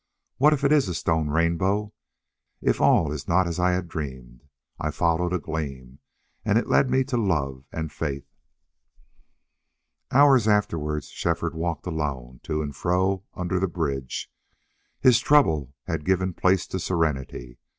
What 0.37 0.51
if 0.51 0.63
it 0.63 0.71
is 0.71 0.89
a 0.89 0.95
stone 0.95 1.29
rainbow 1.29 1.93
if 2.59 2.81
all 2.81 3.11
is 3.11 3.27
not 3.27 3.45
as 3.45 3.59
I 3.59 3.73
had 3.73 3.87
dreamed? 3.87 4.41
I 4.79 4.89
followed 4.89 5.31
a 5.31 5.37
gleam. 5.37 5.99
And 6.43 6.57
it's 6.57 6.67
led 6.67 6.89
me 6.89 7.03
to 7.03 7.17
love 7.17 7.65
and 7.71 7.91
faith!"........... 7.91 8.25
Hours 10.11 10.47
afterward 10.47 11.03
Shefford 11.03 11.53
walked 11.53 11.85
alone 11.85 12.39
to 12.45 12.63
and 12.63 12.75
fro 12.75 13.25
under 13.35 13.59
the 13.59 13.67
bridge. 13.67 14.31
His 14.99 15.19
trouble 15.19 15.75
had 15.83 16.03
given 16.03 16.33
place 16.33 16.65
to 16.69 16.79
serenity. 16.79 17.59